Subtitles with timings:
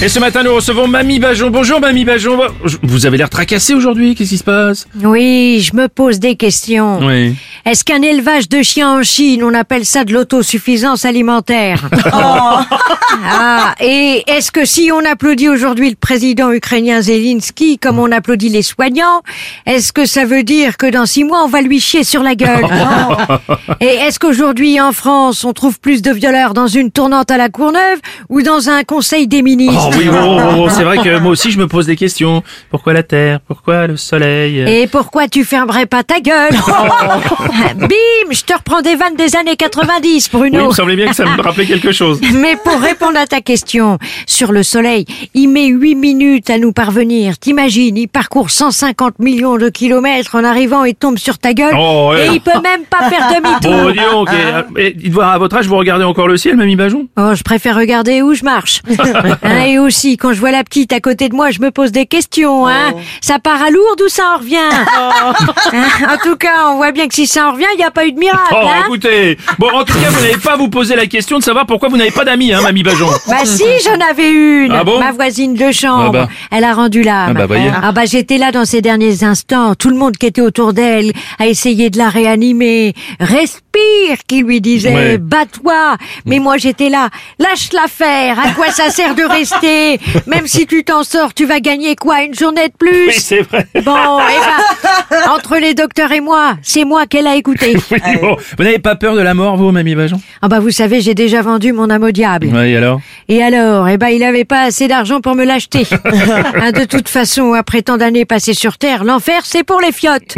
[0.00, 1.50] Et ce matin, nous recevons Mamie Bajon.
[1.50, 2.38] Bonjour Mamie Bajon.
[2.84, 4.86] Vous avez l'air tracassé aujourd'hui, qu'est-ce qui se passe?
[5.02, 7.00] Oui, je me pose des questions.
[7.02, 7.34] Oui.
[7.66, 11.88] Est-ce qu'un élevage de chiens en Chine, on appelle ça de l'autosuffisance alimentaire?
[13.30, 18.48] Ah, et est-ce que si on applaudit aujourd'hui le président ukrainien Zelensky comme on applaudit
[18.48, 19.22] les soignants,
[19.66, 22.34] est-ce que ça veut dire que dans six mois on va lui chier sur la
[22.34, 22.66] gueule?
[23.80, 27.48] Et est-ce qu'aujourd'hui en France on trouve plus de violeurs dans une tournante à la
[27.48, 29.87] Courneuve ou dans un conseil des ministres?
[29.87, 32.42] Oh oui, oh, oh, oh, c'est vrai que moi aussi je me pose des questions.
[32.70, 33.40] Pourquoi la Terre?
[33.46, 34.60] Pourquoi le Soleil?
[34.60, 36.52] Et pourquoi tu fermerais pas ta gueule?
[37.76, 40.68] Bim Je te reprends des vannes des années 90, Oui, il Bruno.
[40.68, 42.20] me semblait bien que ça me rappelait quelque chose.
[42.34, 46.72] Mais pour répondre à ta question, sur le soleil, il met 8 minutes à nous
[46.72, 47.38] parvenir.
[47.38, 51.74] T'imagines, il parcourt 150 millions de kilomètres en arrivant et tombe sur ta gueule.
[51.78, 52.26] Oh, ouais.
[52.26, 53.70] Et il peut même pas faire demi-tour.
[53.70, 54.28] Bon, dis donc,
[54.76, 58.22] et, à votre âge, vous regardez encore le ciel, Mamie Bajon Oh, je préfère regarder
[58.22, 58.82] où je marche.
[59.42, 61.92] Hein, et aussi, quand je vois la petite à côté de moi, je me pose
[61.92, 62.66] des questions.
[62.66, 62.94] Hein.
[63.20, 64.56] Ça part à Lourdes ou ça en revient?
[65.70, 67.90] Hein, En tout cas, on voit bien que si ça en revient, il n'y a
[67.90, 68.42] pas eu de miracle.
[68.52, 68.84] Oh, hein.
[68.86, 71.66] écoutez Bon, en tout cas, vous n'avez pas à vous poser la question de savoir
[71.66, 74.72] pourquoi vous n'avez pas d'amis, hein, Mamie Bajon Bah si, j'en avais une.
[74.72, 74.98] Ah bon?
[74.98, 76.06] Ma voisine de chambre.
[76.06, 76.28] Ah bah.
[76.50, 77.30] Elle a rendu l'âme.
[77.30, 77.70] Ah bah, voyez.
[77.82, 79.74] Ah bah j'étais là dans ces derniers instants.
[79.74, 82.94] Tout le monde qui était autour d'elle a essayé de la réanimer.
[84.26, 84.94] Qui lui disait.
[84.94, 85.18] Ouais.
[85.18, 85.96] Bats-toi.
[86.26, 87.08] Mais moi j'étais là.
[87.38, 88.38] Lâche-la faire.
[88.38, 90.00] À quoi ça sert de rester?
[90.26, 92.22] Même si tu t'en sors, tu vas gagner quoi?
[92.22, 93.08] Une journée de plus?
[93.08, 93.66] Oui, c'est vrai.
[93.84, 97.76] Bon, eh ben, entre les docteurs et moi, c'est moi qu'elle a écouté.
[97.90, 98.36] Oui, bon.
[98.56, 100.20] Vous n'avez pas peur de la mort, vous, Mamie Bajon?
[100.42, 102.48] Ah bah vous savez, j'ai déjà vendu mon âme au diable.
[102.52, 103.00] Oui, alors?
[103.28, 105.86] Et alors, eh ben, il avait pas assez d'argent pour me l'acheter.
[106.60, 110.34] Hein, de toute façon, après tant d'années passées sur Terre, l'enfer, c'est pour les fiottes.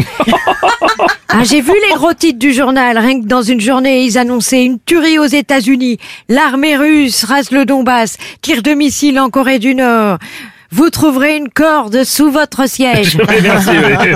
[1.29, 2.99] Ah, j'ai vu les gros titres du journal.
[2.99, 5.99] Rien que dans une journée, ils annonçaient une tuerie aux États-Unis.
[6.29, 8.19] L'armée russe rase le Donbass.
[8.43, 10.19] Tir de missiles en Corée du Nord.
[10.73, 13.19] Vous trouverez une corde sous votre siège.
[13.43, 14.13] Merci, oui.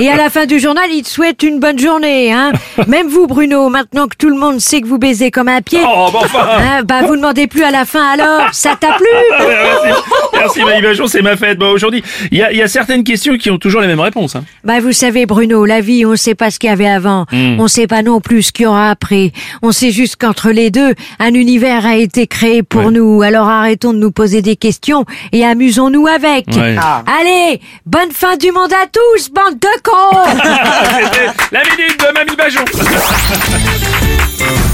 [0.04, 2.52] Et à la fin du journal, il te souhaite une bonne journée, hein.
[2.88, 5.80] Même vous, Bruno, maintenant que tout le monde sait que vous baisez comme un pied.
[5.82, 9.06] Oh, bon, enfin Hein, bah, vous demandez plus à la fin alors, ça t'a plu?
[9.32, 10.02] Ah Merci,
[10.34, 11.58] merci Mamie Bajon, c'est ma fête.
[11.58, 14.36] Bon, aujourd'hui, il y a, y a certaines questions qui ont toujours les mêmes réponses.
[14.36, 14.44] Hein.
[14.64, 17.26] Bah, vous savez, Bruno, la vie, on sait pas ce qu'il y avait avant.
[17.32, 19.32] On sait pas non plus ce qu'il y aura après.
[19.62, 22.90] On sait juste qu'entre les deux, un univers a été créé pour Ouais.
[22.90, 23.22] nous.
[23.22, 26.46] Alors arrêtons de nous poser des questions et amusons-nous avec.
[26.48, 26.76] Ouais.
[27.06, 30.34] Allez, bonne fin du monde à tous, bande de cons
[31.00, 32.64] C'était la minute de Mamie Bajon.